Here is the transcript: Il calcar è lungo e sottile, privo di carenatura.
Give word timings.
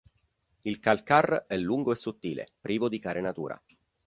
Il 0.63 0.79
calcar 0.79 1.45
è 1.47 1.55
lungo 1.57 1.91
e 1.91 1.95
sottile, 1.95 2.53
privo 2.59 2.89
di 2.89 2.97
carenatura. 2.97 3.61